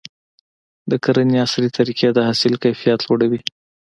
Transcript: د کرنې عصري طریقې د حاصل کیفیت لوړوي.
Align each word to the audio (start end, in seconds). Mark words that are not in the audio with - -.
د 0.89 0.91
کرنې 1.03 1.37
عصري 1.45 1.69
طریقې 1.77 2.07
د 2.13 2.19
حاصل 2.27 2.53
کیفیت 2.63 2.99
لوړوي. 3.03 3.41